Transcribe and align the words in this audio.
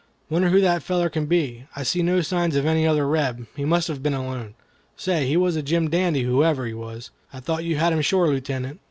Wonder 0.31 0.49
who 0.49 0.61
that 0.61 0.81
feller 0.81 1.11
can 1.11 1.27
be. 1.27 1.65
I 1.75 1.83
see 1.83 2.01
no 2.01 2.21
signs 2.21 2.55
of 2.55 2.65
any 2.65 2.87
other 2.87 3.07
Reb. 3.07 3.45
He 3.55 3.65
must 3.65 3.87
have 3.87 4.01
been 4.01 4.15
alone. 4.15 4.55
Say, 4.97 5.27
he 5.27 5.37
was 5.37 5.55
a 5.55 5.61
Jim 5.61 5.91
dandy 5.91 6.23
whoever 6.23 6.65
he 6.65 6.73
was. 6.73 7.11
I 7.31 7.39
thought 7.39 7.63
you 7.65 7.75
had 7.75 7.93
him 7.93 8.01
sure, 8.01 8.27
Lieutenant." 8.27 8.79